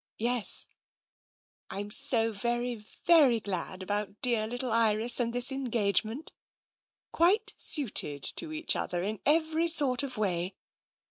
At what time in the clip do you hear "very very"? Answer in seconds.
2.31-3.39